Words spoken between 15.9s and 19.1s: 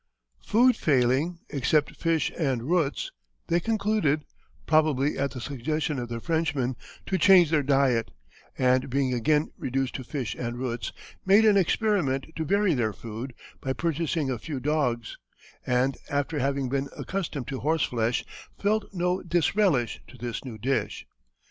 after having been accustomed to horseflesh, felt